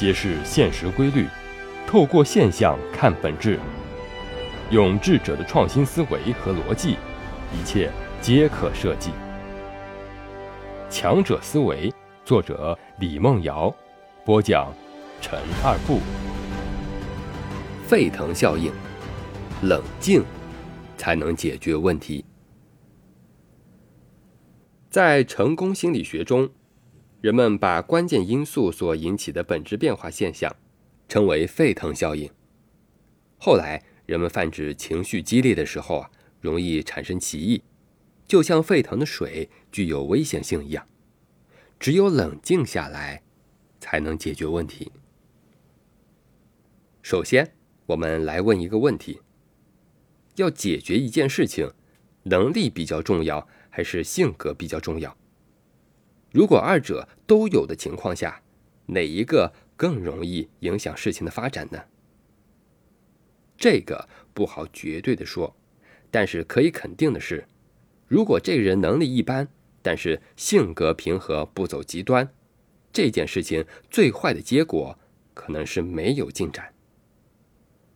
[0.00, 1.26] 揭示现实规律，
[1.86, 3.60] 透过现象看本质，
[4.70, 6.96] 用智者的创新思维和逻辑，
[7.52, 9.10] 一切皆可设计。
[10.88, 11.92] 强者思维，
[12.24, 13.70] 作者李梦瑶，
[14.24, 14.72] 播讲
[15.20, 16.00] 陈二步。
[17.86, 18.72] 沸腾效应，
[19.64, 20.24] 冷静
[20.96, 22.24] 才能解决问题。
[24.88, 26.48] 在成功心理学中。
[27.20, 30.56] 人们把关键因素所引起的本质变化现象
[31.06, 32.30] 称为沸腾效应。
[33.36, 36.10] 后来，人们泛指情绪激烈的时候啊，
[36.40, 37.62] 容易产生歧义，
[38.26, 40.86] 就像沸腾的水具有危险性一样。
[41.78, 43.22] 只有冷静下来，
[43.78, 44.90] 才能解决问题。
[47.02, 47.52] 首先，
[47.86, 49.20] 我们来问一个问题：
[50.36, 51.72] 要解决一件事情，
[52.24, 55.16] 能力比较重要，还是性格比较重要？
[56.32, 58.42] 如果二者都有的情况下，
[58.86, 61.84] 哪一个更容易影响事情的发展呢？
[63.56, 65.56] 这个不好绝对的说，
[66.10, 67.46] 但是可以肯定的是，
[68.06, 69.48] 如果这个人能力一般，
[69.82, 72.32] 但是性格平和，不走极端，
[72.92, 74.98] 这件事情最坏的结果
[75.34, 76.72] 可能是没有进展。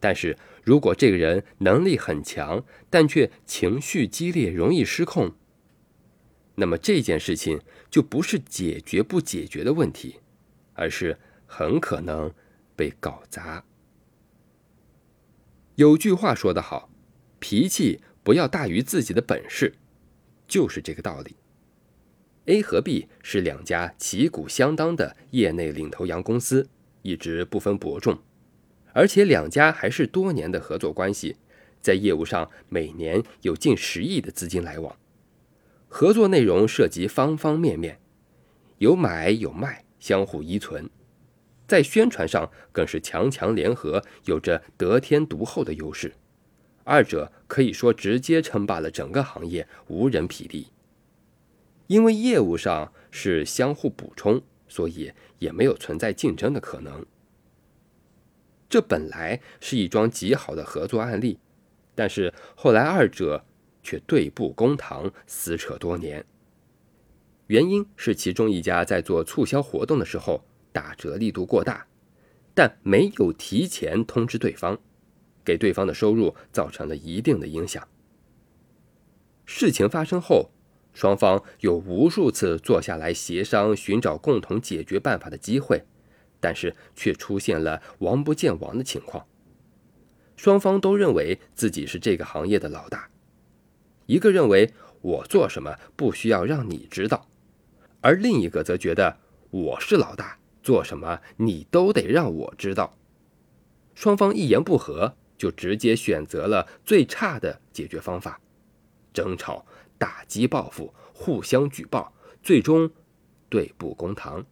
[0.00, 5.34] 但是如果这个人能力很强，但却情绪激烈，容易失控。
[6.56, 7.60] 那么这件事情
[7.90, 10.20] 就不是解决不解决的问题，
[10.74, 12.32] 而是很可能
[12.76, 13.64] 被搞砸。
[15.74, 16.88] 有句话说得好，
[17.40, 19.74] 脾气不要大于自己的本事，
[20.46, 21.36] 就是这个道理。
[22.46, 26.68] A 和 B 是两家旗鼓相当的业内领头羊公司，
[27.02, 28.18] 一直不分伯仲，
[28.92, 31.36] 而且两家还是多年的合作关系，
[31.80, 34.96] 在业务上每年有近十亿的资金来往。
[35.96, 38.00] 合作内容涉及方方面面，
[38.78, 40.90] 有买有卖，相互依存，
[41.68, 46.12] 在宣传上更是强强联合，有着得天独厚的优势。
[46.82, 50.66] 二者可以说直接称霸了整个行业，无人匹敌。
[51.86, 57.06] 因为业务上是相互补充，所以也没有存在竞争的可能。
[58.68, 61.38] 这本来是一桩极好的合作案例，
[61.94, 63.44] 但是后来二者。
[63.84, 66.24] 却对簿公堂，撕扯多年。
[67.46, 71.86] 原因是其中一家在做促销活动的时候打折力度过大，
[72.54, 74.80] 但没有提前通知对方，
[75.44, 77.86] 给对方的收入造成了一定的影响。
[79.44, 80.50] 事情发生后，
[80.94, 85.84] 双方有无数次坐下来协商、寻找共同解决办法的机会，
[86.40, 89.26] 但是却出现了王不见王的情况。
[90.36, 93.10] 双方都认为自己是这个行业的老大。
[94.06, 97.28] 一个认为我做什么不需要让你知道，
[98.00, 99.18] 而另一个则觉得
[99.50, 102.96] 我是老大，做什么你都得让我知道。
[103.94, 108.40] 双方一言不合，就直接选择了最差的解决方法：
[109.12, 109.64] 争吵、
[109.96, 112.12] 打击、报复、互相举报，
[112.42, 112.90] 最终
[113.48, 114.44] 对簿公堂。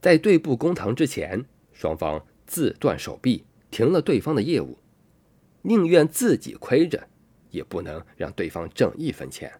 [0.00, 4.78] 在对簿公堂之前，双方自断手臂，停了对方的业务，
[5.62, 7.08] 宁愿自己亏着。
[7.50, 9.52] 也不能让对方挣一分钱。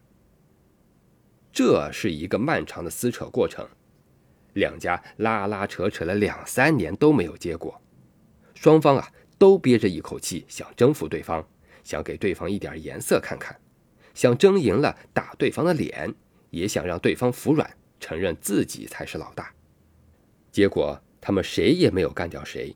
[1.51, 3.67] 这是一个漫长的撕扯过程，
[4.53, 7.81] 两家拉拉扯扯了两三年都没有结果，
[8.55, 11.45] 双方啊都憋着一口气，想征服对方，
[11.83, 13.59] 想给对方一点颜色看看，
[14.13, 16.13] 想争赢了打对方的脸，
[16.51, 19.53] 也想让对方服软，承认自己才是老大。
[20.51, 22.75] 结果他们谁也没有干掉谁，